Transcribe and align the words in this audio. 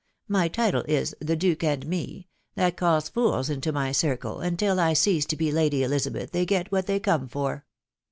My 0.27 0.47
title 0.47 0.81
is 0.87 1.13
the 1.19 1.35
'Duo 1.35 1.55
ad 1.61 1.85
me' 1.87 2.27
that 2.55 2.75
calls 2.75 3.07
fools 3.07 3.51
into 3.51 3.71
my 3.71 3.91
circle, 3.91 4.39
and 4.39 4.57
till 4.57 4.79
I 4.79 4.93
cease 4.93 5.27
to 5.27 5.35
be 5.37 5.51
Lady 5.51 5.83
Elizabeth, 5.83 6.31
they 6.31 6.43
get 6.43 6.71
what 6.71 6.87
they 6.87 6.99
come 6.99 7.27
for. 7.27 7.65